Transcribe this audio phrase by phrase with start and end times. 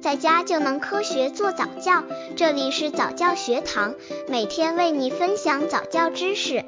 [0.00, 2.02] 在家就能科学做早教。
[2.34, 3.94] 这里是早教学堂，
[4.28, 6.64] 每天为你分享早教知识。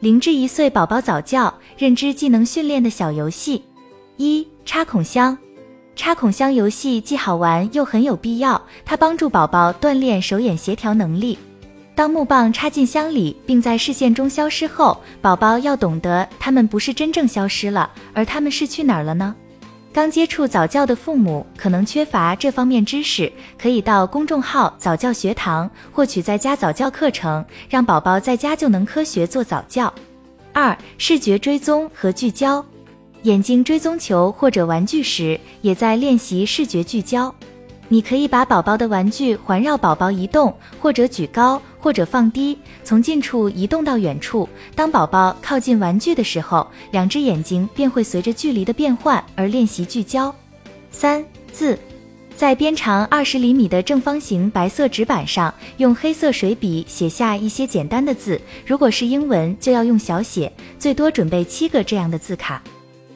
[0.00, 3.64] 零至一岁宝宝早教认知技能训练的小游戏：
[4.18, 5.36] 一、插孔箱。
[5.96, 11.38] 插孔箱游戏既好玩又很有必要，它帮助宝宝锻炼手眼协调能力。
[11.94, 19.34] 当木棒插进箱里并在视线中消失后，宝宝要懂得他们不是真正消失了，而他们是去哪儿了呢？
[19.92, 29.92] 刚接触早教的父母可能缺乏这方面知识，可以到公众号早教学堂获取在家早教课程，让宝宝在家就能科学做早教。
[30.52, 32.64] 二、视觉追踪和聚焦，
[33.22, 37.32] 眼睛追踪球或者玩具时，也在练习视觉聚焦。
[37.94, 44.48] 你可以把宝宝的玩具环绕宝宝移动，或者举高，或者放低，从近处移动到远处。
[44.74, 50.34] 当宝宝靠近玩具的时候，两只眼睛便会随着距离的变换而练习聚焦。
[50.90, 51.78] 三字，
[52.34, 58.40] 在边长二十厘米的正方形白色纸板上，用黑色水笔写下一些简单的字。
[58.66, 62.60] 如果是英文，就要用小写，最多准备七个这样的字卡。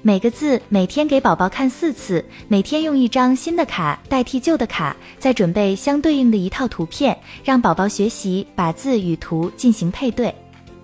[0.00, 10.32] 每个字每天给宝宝看四次，每天用一张新的卡代替旧的卡，再准备相对应的一套图片，让宝宝学习把字与图进行配对。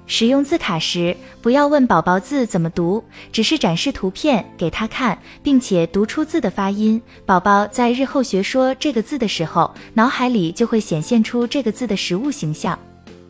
[0.06, 7.00] 使用字卡时，不要问宝宝字怎么读，只是展示图片给他看，并且读出字的发音。
[7.24, 12.76] 宝宝在日后学说这个字的时候，脑海里就会显现出这个字的实物形象。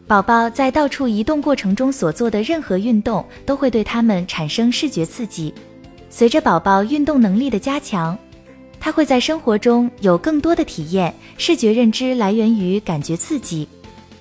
[0.07, 5.53] 宝宝在到处移动过程中所做的任何运动，都会对他们产生视觉刺激。
[6.17, 8.17] 随着宝宝运动能力的加强，
[8.79, 11.13] 他会在生活中有更多的体验。
[11.39, 13.67] 视觉认知来源于感觉刺激。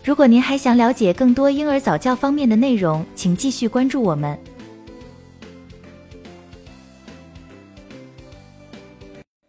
[0.04, 4.36] 如果您还想了解更多婴儿早教方面的内容，请继续关注我们。